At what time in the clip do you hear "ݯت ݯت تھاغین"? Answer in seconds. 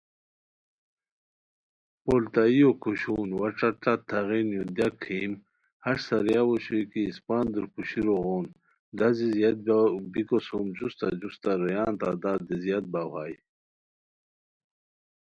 3.57-4.47